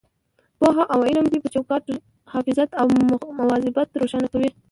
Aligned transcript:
پوهه 0.57 0.83
او 0.93 0.99
علم 1.09 1.25
دی 1.31 1.37
چې 1.43 1.49
د 1.51 1.53
چوکاټ 1.55 1.83
حفاظت 2.33 2.69
او 2.79 2.87
مواظبت 3.39 3.87
روښانه 4.01 4.27
کوي. 4.33 4.49